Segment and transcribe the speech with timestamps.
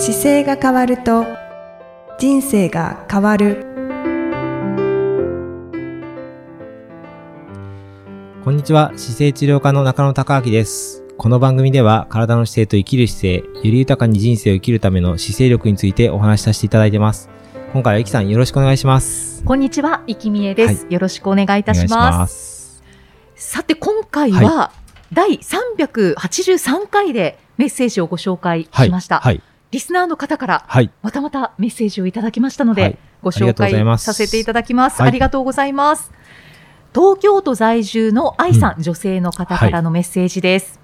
[0.00, 1.26] 姿勢が変わると
[2.20, 3.66] 人生が変わる。
[8.44, 8.92] こんにちは。
[8.96, 11.02] 姿勢治療科の中野孝明です。
[11.18, 17.28] この番組では体の姿勢と生きる姿勢より豊かに人生を生きるための姿勢力についてお話しさせていただいてます。
[17.72, 19.42] 今回はゆきさんよろしくお願いします。
[19.42, 20.92] こんにちは、いきみえです、はい。
[20.94, 22.84] よろしくお願いいたします。
[23.34, 24.70] さて、今回は、
[25.12, 29.18] 第383回でメッセージをご紹介しました。
[29.18, 35.00] はいリスナーの方から、はいまたまたメッセージをいただきましたので、はいご紹介させていただきます。
[35.00, 36.12] はいありがとうございます。
[36.94, 40.80] 東京都在住の愛さん、女性の方からのメッセージです。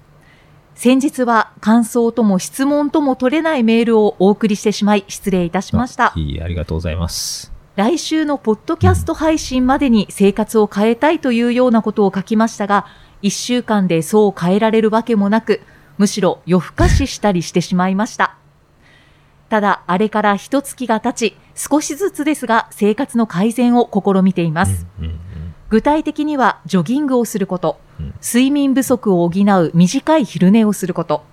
[0.75, 6.11] 先日は感想とも質問とも取れないメールをお送りしてしまい失礼いたしました。
[6.15, 12.85] いいありがとうございます来週のポッドキャスト配信までに生活を変えたいというようなことを書きましたが、
[13.21, 15.61] 一週間でそう変えられるわけもなく、
[15.97, 18.37] むしろ夜更かししたりしてしまいました。
[19.49, 24.85] ただ、あれから一月が経ち、少しずつですが生活の改善を試みています。
[24.99, 25.19] うんうん
[25.67, 27.79] 具体的には、ジョギングをすること。
[27.99, 31.23] うん、睡眠不足を補う短い昼寝をすること、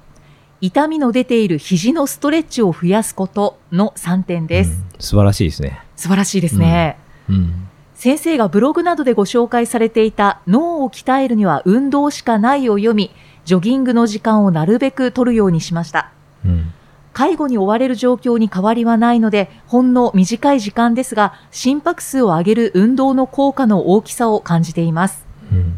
[0.61, 4.71] 痛みの出ている肘のストレッチを増やすことの3点です。
[4.71, 4.85] うん。
[5.01, 5.81] 素晴らしいですね。
[5.97, 6.97] 素晴らしいですね。
[7.29, 7.69] うん。
[7.95, 13.11] 先生がブログなどでご紹介されていた脳を鍛えるには運動しかないを読み、
[13.45, 16.11] ジョギングの時間をなるべく取るようにしました。
[16.45, 16.73] うん
[17.13, 25.27] 介護に追われる状況に変わりはないので、ほんの短い時間ですが、心拍数を上げる運動の効果の大きさを感じています。
[25.53, 25.75] うん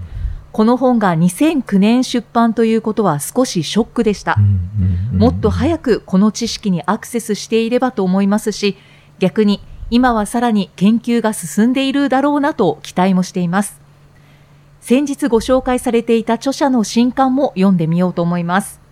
[0.55, 4.37] この本が2009年出版ということは少しショックでした
[5.13, 8.77] もっと早くこの知識にアクセスしていればと思いますし、
[9.19, 13.81] 逆に今はさらに研究が進んでいるだろうなと期待もしています。
[14.81, 18.84] 先日ご紹介されていた著者の新刊も読んでみようと思います。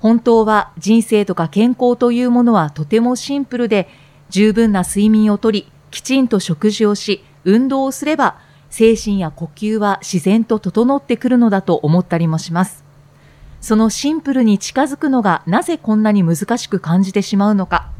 [0.00, 3.88] 本当は人生とか健康というものはとてもシンプルで、
[4.30, 8.38] 十分な睡眠をとり、きちんと食事をし、運動をすれば、
[8.70, 12.84] 精神や呼吸は自然と整ってくるのだと思ったりもします。
[13.60, 17.90] そのシンプルに近づくのがなぜこんなに難しく感じてしまうのか。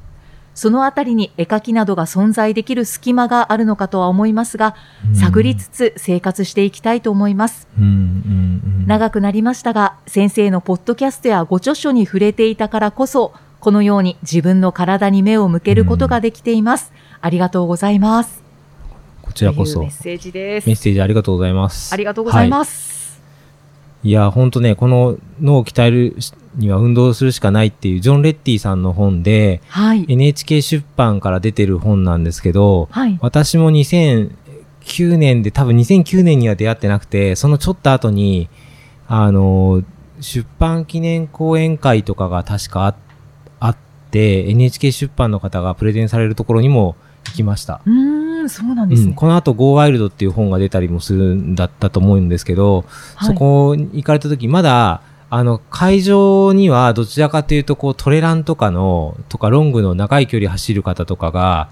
[0.54, 4.74] そのあたりに絵描きなどが存在できる隙間があるのかとは思いますが、
[5.14, 7.68] 探りつつ生活していきたいと思います。
[7.78, 8.49] うんうん
[8.90, 16.92] 長くなりましたが、先生のポッドキャストやご著書に触れていたからこそ、このように自分の体に目を向けることができています。
[17.20, 18.42] ありがとうございます。
[19.22, 20.76] こちらこそメッセージですメッ。
[20.76, 23.22] セージありがとうございますありがとうございます。
[24.02, 26.16] いや、ほんとね、この脳を鍛える
[26.56, 30.04] には運動するしかないっていうジョン・レッティさんの本で、はい。
[30.08, 33.16] NHK 出版から出てる本なんですけど、はい。
[33.22, 38.48] 私も2009年で、多分2009年には出会ってなくて、そのちょっと後に、
[39.12, 39.82] あの、
[40.20, 42.94] 出版記念講演会とかが確かあ
[43.58, 43.76] あっ
[44.12, 46.94] て、NHK 出版の方がプレゼンされるところにも
[47.26, 47.80] 行きました。
[47.84, 49.08] うーん、そうなんですね。
[49.08, 52.84] うん、この後 Go Wild っていう本が出たりもするんだったと思うんですけど、
[53.16, 61.68] はいそこに行かれた時、まだ、あの、会場にはどちらかというと、こう、トレランとかの、とかロングの長い距離走る方とかが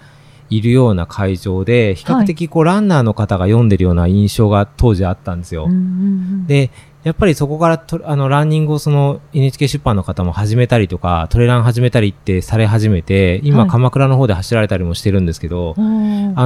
[0.50, 5.66] いるような会場で、比較的こう、ランナーの方が読んでるような印象が当時あったんですよ。
[5.66, 6.70] うんうんうんで、
[7.09, 13.71] やっぱりそこからとあのランニングをその NHK 出版の方も始めたりとか、トレラン始めたりってされ始めて、今、はい。
[13.71, 15.81] 鎌倉の方で走られたりもしてるんですけど、あ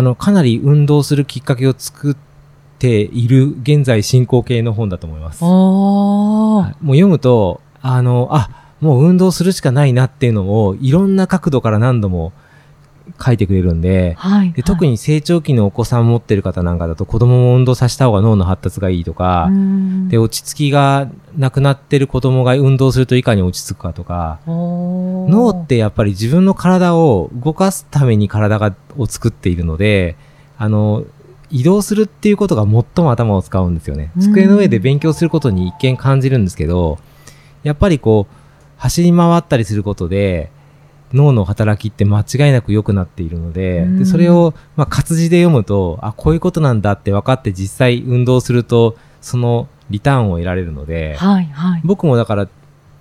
[0.01, 2.17] の、かなり運動するきっかけを作っ
[2.79, 5.43] ている現在進行形の本だと思います。
[5.43, 8.49] もう読むと、あの、あ、
[8.81, 12.33] もう運動するしかないなっていうのを、いろんな角度から何度も
[13.21, 14.53] 書いてくれるんで、はい。
[14.53, 19.51] で特に成長期のお子さん持ってる方なんかだと子供も運動させた方が脳の発達がいいとか、は
[20.07, 30.17] い、で、落ち着きがなくなってる子供が運動するといかに落ち着くかとか、脳ってやっぱり自分の体を動かすために体がを作っているので、
[30.59, 31.05] あの、
[31.51, 34.11] 移動するっていうことが最も頭を使うんですよね。
[34.17, 36.99] うん机の上で勉強することに一見感じるんですけど、
[37.63, 38.35] やっぱりこう、
[38.79, 40.51] 走り回ったりすることで、
[41.13, 51.81] 脳の働きって間違いなく良くなっているので、うんでそれを、まあ、活字で読むと、あ、こういうことなんだって分かって実際運動すると、そのリターンを得られるので、はい、はい。
[51.85, 52.49] 僕もだから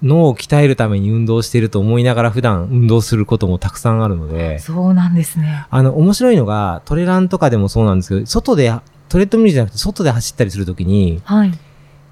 [0.03, 5.65] 脳を鍛えるために運動していると思いながら普段運動することもたくさんあるので、そうなんですね。
[5.69, 8.73] あの、面白いのがトレランとかでもそうなんですけど、外で、
[9.09, 11.51] トレッドミルじゃなくて外で走ったりするときに、はい。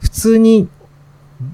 [0.02, 0.68] 普通に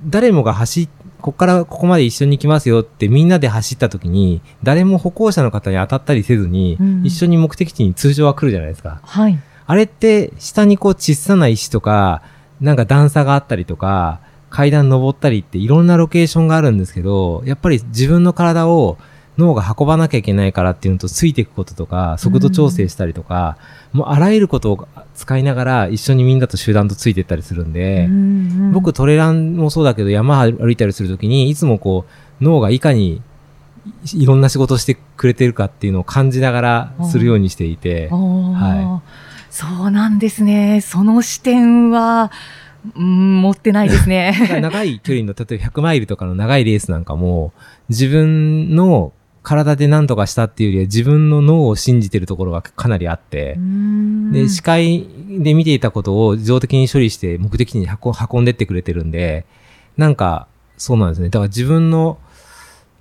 [0.07, 0.89] 誰もが走っ
[1.25, 9.01] ここからここまで一緒に行きますよってみんなで走った時に、誰も歩行者の方に当たったりせずに、うん一緒に目的地に通常は来るじゃないですか。
[9.03, 9.39] はい。
[9.65, 12.21] あれって、下にこう小さな石とか、
[12.61, 14.19] なんか段差があったりとか、
[14.51, 18.99] 階段登ったりっていろんなロケーションがあるんですけど、やっぱり自分の体を
[19.37, 23.57] 脳が運ばなきゃいけないからっていうのとついていくこととか、速度調整したりとか、
[23.91, 28.09] もうあらゆることを使いながら一緒にみんなと集団とついていったりするんで、
[28.73, 32.05] 僕トレランもそうだけど山歩いたりするときにいつもこ
[32.41, 33.21] う脳がいかに
[34.13, 40.81] いろんな仕事をしてくれてるかっていうのを感じながらするようにしていて、はい、そうなんですね。
[40.81, 42.31] その視点は、
[42.95, 44.35] うん、持ってないですね。
[44.61, 47.53] 長い距離の、例えば100マイルとかの長いレースなんかも、
[47.89, 49.13] 自分の
[49.45, 53.57] 体で何とかしたっていうよりは自分の脳を信じてるところがかなりあって、
[54.31, 55.07] で、視界
[55.39, 59.45] で見ていたことを自動的に処理して目的地に運んでってくれてるんで、
[59.95, 60.47] なんか、
[60.77, 61.29] そうなんですね。
[61.29, 62.17] だから自分の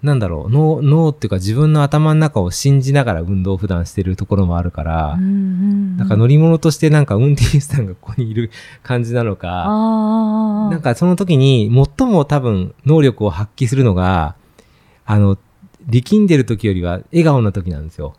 [0.05, 8.51] なんだろう、脳、脳っていうか自分の頭の中を信じながら運動を普段してるところもあるから、なんか乗り物としてなんか運転手さんがここにいる
[8.83, 9.67] 感じなのか、
[10.71, 14.37] なんかその時に最も多分能力を発揮するのが、
[15.07, 15.39] あの、
[15.89, 18.15] 力んでる時よりは笑顔な時なんですよ。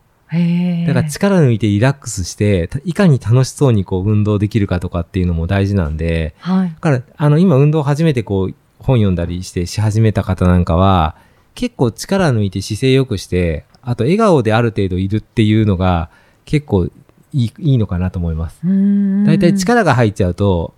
[0.88, 11.16] だから力抜いてリラックスして、いかに楽しそうにこう運動できるかとかっていうのも大事なんで、はい、だからあの今運動を初めてこう本読んだりしてし始めた方なんかは、
[11.54, 16.10] 結構力抜いて姿勢良くして、あと笑顔である程度いるっていうのが
[16.44, 16.90] 結構
[17.36, 18.62] いいいいのかなと思います。
[18.64, 20.74] 大体力が入っちゃうと、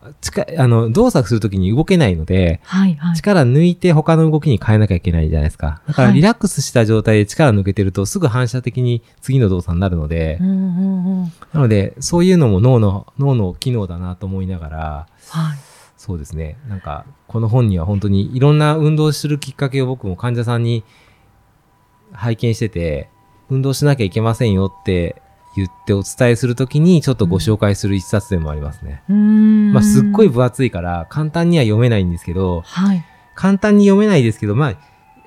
[0.58, 5.82] あの動作するときに動けないので、はいはい、力抜いて他の動きに変えなきゃいけないじゃないですか。
[5.88, 15.58] だからリラックスした状態で力抜けてるとすぐ反射的に次の動作になるので、なのでそういうのも脳の脳の機能だなと思いながら、はい
[15.98, 16.58] そうですね。
[16.70, 20.84] なんか、この本には本当にいろんな運動するきっかけを僕も患者さんに
[22.14, 23.10] 拝見してて、
[23.50, 25.22] 運動しなきゃいけませんよって
[25.58, 29.04] 言ってお伝えするときにちょっとご紹介する一冊でもありますね。
[29.74, 33.04] まあ、すっごい分厚いから簡単には読めないんですけど、はい、
[33.36, 34.76] 簡単に読めないですけど、まあ、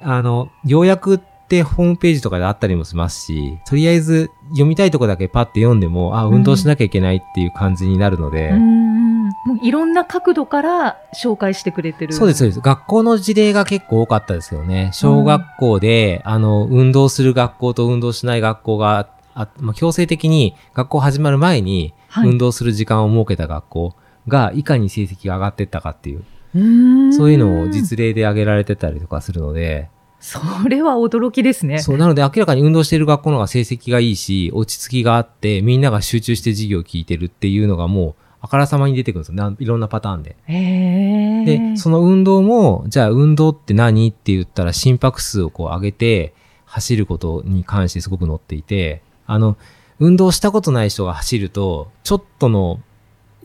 [0.02, 1.18] あの、要約っ
[1.48, 8.52] てホームページとかであったりもしますし、とりあえず読みたいとこだけパッて読んでも、あ、運動しなきゃいけないっていう感じになるので、
[9.46, 12.12] もういろんな角度から紹介してくれてる。
[12.12, 12.60] そうです、そうです。
[12.60, 14.90] 学校の事例が結構多かったですよね。
[14.92, 23.96] 小学校で、あの、運動する学校と運動しない学校が、あまあ、強制的に学校始まる前に、運動する時間を設けた学校
[24.28, 26.24] が、いかに成績が上がっていったかっていう、
[26.54, 29.88] うそういうのを実例で挙げられてたりとかするので、
[30.20, 31.78] それは驚きですね。
[31.78, 39.56] そう、なので明らかに運動している学校の方が成績がいいし、落ち着きがあって、みんなが集中して授業を聞いてるっていうのがもう、あからさまに出てくるんですよ。
[39.58, 40.36] いろんなパターンで。
[40.46, 46.34] で、その運動も、じゃあ運動って何って言ったら心拍数をこう上げて
[46.66, 49.56] 走ることに関してすごく載っていて、あの、
[50.00, 52.80] 運動したことない人が走ると、ちょっとの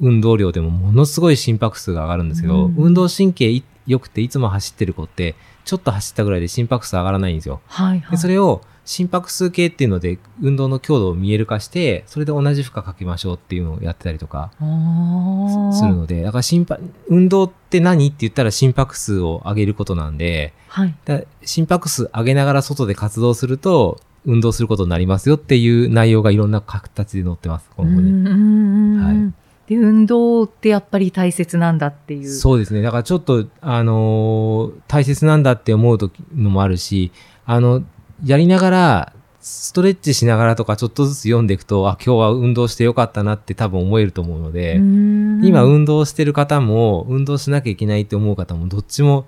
[0.01, 7.61] 運動量でもものすごい心拍数が上がるんですけど、うん、運動神経良くていつも走ってる子って、ちょっと走ったぐらいで心拍数上がらないんですよ。
[7.67, 20.95] はい、はい、でそれを心拍数計っていうので運動の強度を見える化して、それで同じ負荷かけましょうっていうのをやってたりとかするので、だから心拍、運動って何って言ったら心拍数を上げることなんで、はい、
[21.43, 28.99] 心拍数上げながら外で活動すると、運動することになりますよっていう内容がいろんな形で載ってます、この本に。
[28.99, 32.29] はいで、運動ってやっぱり大切なんだっていう。
[32.29, 32.83] そうですね。
[32.83, 35.97] だからちょっと、あのー、大切なんだって思う
[36.35, 37.11] のもあるし、
[37.45, 37.83] あの、
[38.23, 49.25] やりながら、ストレッチしながらとかちょっとずつ読んでいくと、あ、今日は運動してよかったなって多分思えると思うので、今運動してる方も、運動しなきゃいけないって思う方も、どっちも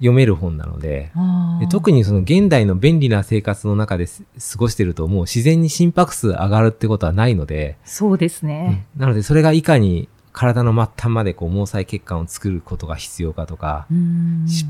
[0.00, 1.12] 読める本なので
[1.60, 4.12] で特にその現代の便利な生活の中で過
[4.56, 13.86] ごしてるともう自然に心拍数上がるってことはないのでそうですね、うん、なのでそれがいかに体の末端までこう毛細血管を作ることが必要かとか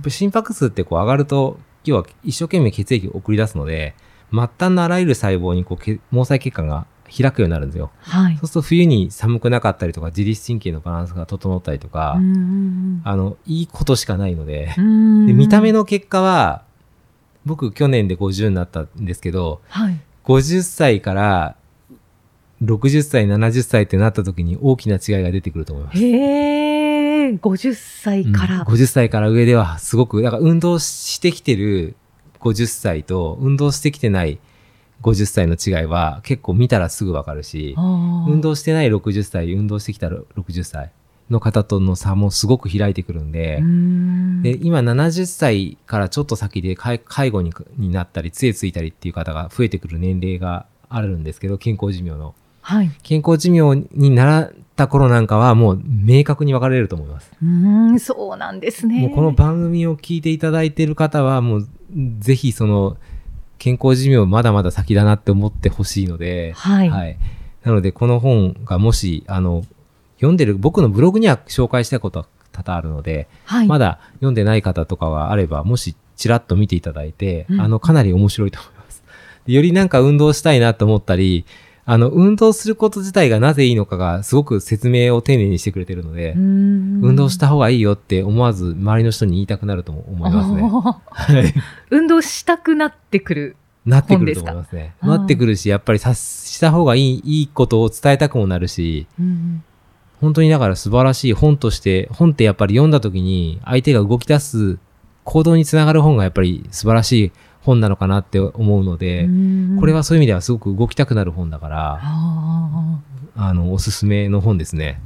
[0.09, 3.95] 心拍数ってこう上がると要は一生懸命血液を送り出すので、
[4.31, 7.91] 末端のあらゆる細胞にこう毛細血管が開くようになるんですよ。
[8.01, 14.83] はい、そうすると冬に寒くなかったりとか、自律神経のバランスが整ったりとか、あの、いいことしかないので、で
[15.33, 16.63] 見た目の結果は、
[17.45, 21.57] 僕去年で50になったんですけど、はい、50歳から
[22.63, 25.99] 60歳、70歳ってなった時に大きな違いが出てくると思います。
[25.99, 27.41] へー。
[27.41, 31.97] 50歳から、うん、50歳から上ではすごく、だから運動してきてる
[32.41, 34.39] 50歳と運動してきてない
[35.03, 40.91] 50歳の違いは結構見たらすぐわかるし、運動してない60歳、運動してきた60歳
[41.31, 52.35] の方との差もすごく開いてくるんで、んで今70歳からちょっと先で介護にになったり、杖ついたりっていう方が増えてくる年齢があるんですけど、健康寿命の。
[52.63, 57.33] はい、健康寿命にならった頃なんかはもう明確に分かれると思います。
[57.43, 59.01] うん、そうなんですね。
[59.01, 61.69] もうこの番組を聞いていただいている方はもう
[62.19, 62.99] ぜひその
[63.61, 66.89] 健康寿命まだまだ先だなって思ってほしいので、はい。
[66.89, 67.19] はい。
[67.63, 69.65] なので、この本がもし、あの、
[70.17, 73.69] 読んでる、僕のブログには紹介したことは多々あるので、はい。
[73.69, 79.05] まだ読んでない方とかがあれば、もしちらっと見ていただいて、うんあの、かなり面白いと思います。
[79.47, 81.45] でよりなんか運動したいなと思ったり、
[81.87, 90.63] あの、運動すること自体がなぜいいのかがすごく説明を丁寧にしてくれてるので、運運動した方がいいよって思わず周りの人に言いたくなるとも思いますね。
[90.63, 91.55] はい。
[91.91, 93.57] 運動したくなってくる。
[93.87, 94.95] なってくると思いますね。
[95.03, 99.65] なってくるし、やっぱりさした方がいい、いいことを伝えたくもなるし、うん
[100.21, 104.79] 本当にだから素晴らしい本として、本ってやっぱり読んだ時に相手が動き出す
[105.25, 109.29] 行動につながる本がやっぱり素晴らしい本なのかなって思うので、
[109.79, 112.01] これはそういう意味ではすごく動きたくなる本だから、
[113.37, 115.01] あの、おすすめの本ですね。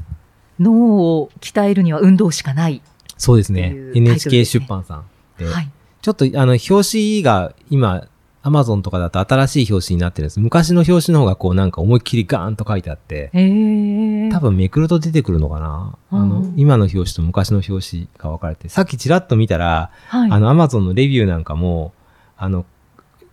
[0.61, 2.80] 脳を鍛えるには運動しかない。
[3.16, 5.04] そうですね NHK 出版さん
[5.38, 5.46] で。
[5.46, 5.70] はい。
[6.02, 8.06] ちょっとあの、表紙が今、
[8.46, 10.38] アマゾンとかだと新しい表紙になってるんです。
[10.38, 13.30] 昔の表紙の方がこうなんか思いっきりガーンと書いてあって。
[14.30, 20.30] 多分めくると出てくるのかな、あのうん、今の表紙と昔の表紙が分かれて、さっきちらっと見たら、はい。
[20.30, 21.94] あの、アマゾンのレビューなんかも、
[22.45, 22.67] あの、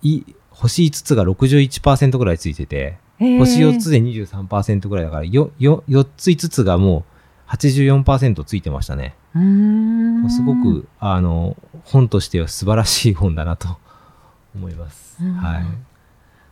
[0.01, 7.03] い、星5つが61%ぐらいついてて、へー星4つで23%ぐらいだから、よ、よ、4つ5つがも
[7.49, 9.15] う84%ついてましたね。
[9.35, 13.77] うーんすごく、あの、本としては素晴らしい本だなと
[14.55, 15.17] 思います。
[15.21, 15.63] うんはい。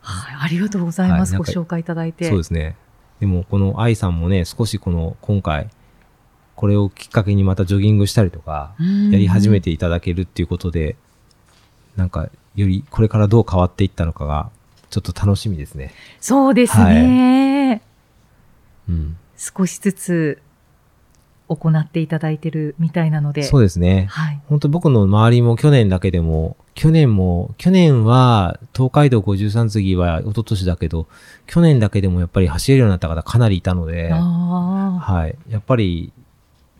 [0.01, 0.35] はい。
[0.41, 1.33] ありがとうございます。
[1.33, 2.27] はいご紹介いただいて。
[2.27, 2.75] そうですね。
[3.21, 5.69] でも、この愛さんもね、少しこの、今回、
[6.55, 10.97] これをきっかけにまたジョギングしたりとか、うんやり始めていただけるっていうことで、
[11.95, 14.49] なんか、よりこれからどう変わっていったのかが、
[14.89, 15.93] ちょっと楽しみですね。
[16.19, 17.81] そうですね。
[18.89, 19.17] うん。
[19.37, 20.41] 少しずつ
[21.47, 23.43] 行っていただいてるみたいなので。
[23.43, 24.07] そうですね。
[24.09, 24.41] はい。
[24.47, 31.07] 本当僕の周りも去年だけでも、去年も、去年は東海道53次は一昨年だけど、
[31.47, 35.35] 去年だけでもやっぱり走れるようになった方かなりいたので、あはい。
[35.49, 36.13] やっぱり、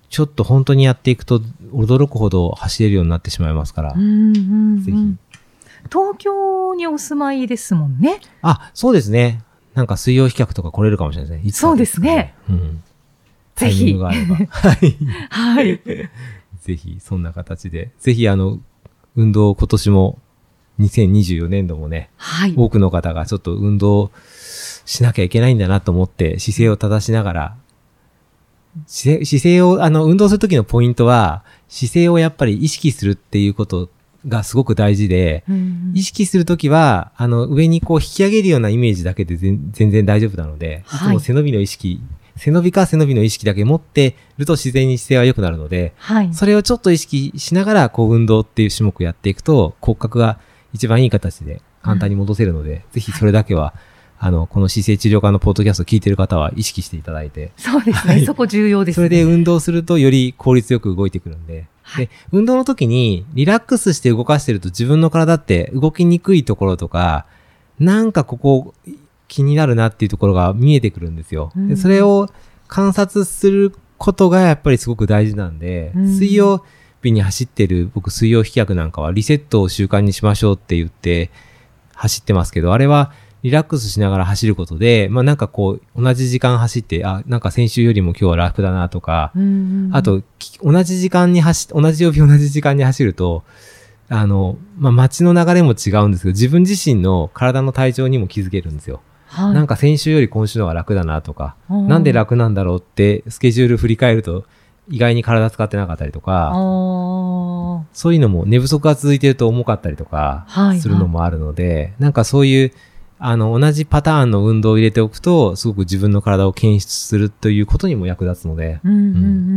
[0.09, 1.39] ちょっと本当にやっていくと
[1.71, 3.93] 驚くほど走れるようになってしまいますからあ。
[3.93, 4.97] う、んうんうんぜひ。
[5.91, 8.19] 東京にお住まいですもんね。
[8.41, 9.43] あ、そうですね。
[9.73, 11.49] なんか水曜飛脚とか来れるかもしれないですね。
[11.49, 12.35] いつかそうですね。
[12.49, 12.83] うん。
[13.55, 13.93] タぜひ。
[13.99, 14.97] はい。
[15.29, 15.79] はい。
[16.61, 17.91] ぜひ、そんな形で。
[17.99, 18.59] ぜひ、あの、
[19.15, 20.19] 運動今年も、
[20.79, 22.53] 2024年度もね、はい。
[22.55, 24.11] 多くの方がちょっと運動
[24.85, 27.55] しなきゃいけないんだなと思って姿勢を正しながら、
[28.87, 33.89] 姿勢姿勢を、あの、運動するときのポイントは、姿勢をやっぱり意識するっていうこと
[34.27, 40.89] がすごく大事で、うん意識するときは、あの、上にこう引き上げるようなイメージだけで全全然大丈夫なので、い。
[40.89, 42.01] つはいも背伸びの意識、
[42.35, 46.33] 背伸びか背伸びの意識だけ持ってると自然に姿勢は良くなるので、はい。
[46.33, 50.39] それをちょっと意識しながら、こう、運動っていう種目やっていくと、骨格が
[50.73, 53.73] 一番いい形で簡単に戻せるので、ぜひそれだけは、
[54.21, 58.13] あの、この姿勢治療科のポッドキャストを聞いてる方は意識していただいて、そうですね。
[58.13, 59.07] はいそこ重要です、ね。
[59.07, 67.25] それで運動するとより効率よく動いてくるんで、はいで、運動の時にリラックスして動かしてると自分の体って動きにくいところとか、
[67.79, 68.73] なんかここ
[69.29, 71.53] 気になるなっていうところが見えてくるんですよ。
[71.55, 72.27] うんでそれを
[72.67, 76.65] 観察することがやっぱりすごく大事なんで、うん水曜
[77.01, 81.31] 日に走ってる僕水曜飛脚なんかはリセットを習慣にしましょうって言って
[81.93, 89.31] 走ってますけど、あれはリラックスしながら走ることで、まあなんかこう同じ時間走って、あ、なんか先週よりも今日は楽だなとか、
[89.91, 93.43] あ、と、き同じ時間に走、同じ曜日同じ時間に走ると、
[94.09, 99.01] あの、まあ、街の流れも違うんですけど、自分自身の体の体調にも気づけるんですよ。
[99.27, 101.87] はい、なんか先週より今週の方が楽だなとか、うん。
[101.87, 104.45] なんで楽なんだろうって、スケジュール振り返ると、
[104.89, 107.83] 意外に体使ってなかったりとあか、ー。
[107.93, 112.71] そういうのも寝不足が続いてると重かったりとかはい、するのもあるので、なんかそういう、
[113.21, 118.99] あの、同じパターンの運動を入れておくと、すごく自分の体を検出するということにも役立つので、うんうんう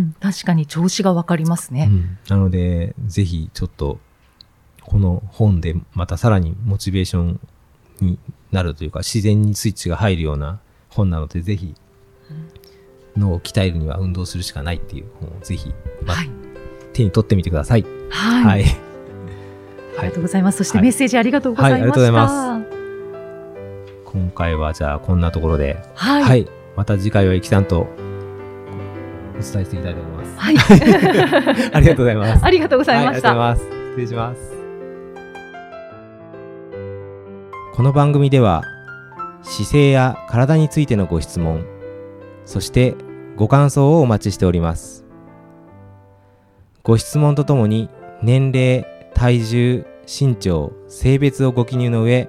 [0.00, 1.88] ん、確かに調子がわかりますね。
[1.88, 4.00] うん、なので、ぜひちょっと、
[4.82, 7.40] この本でまたさらにモチベーション
[8.00, 8.18] に
[8.50, 11.76] なるというか、自然にスイッチが入るような本なので、ぜひ、
[13.16, 15.72] 脳を鍛えるには運動するしかないっていう本をぜひ、
[16.04, 16.30] まはい。
[16.92, 17.84] 手に取ってみてください。
[18.10, 18.44] はい。
[18.44, 18.64] はい。
[19.98, 20.58] ありがとうございます。
[20.58, 21.78] そしてはいメッセージありがとうございました。
[21.78, 22.71] はいありがとうございま
[24.12, 26.22] 今回はじゃあこんなところで、はい。
[26.22, 26.46] はい。
[26.76, 27.86] また次回はゆきさんとお
[29.32, 30.38] 伝えしていきたいと思います。
[30.38, 30.56] はい。
[31.72, 32.44] ありがとうございます。
[32.44, 33.34] ありがとうございました。
[33.34, 33.92] はい、ありがとうございます。
[33.92, 34.52] 失礼します。
[37.74, 38.64] この番組では
[39.42, 41.64] 姿勢や体についてのご質問、
[42.44, 42.94] そして
[43.36, 45.06] ご感想をお待ちしております。
[46.82, 47.88] ご質問とともに
[48.22, 52.28] 年齢、体重、身長性別をご記入の上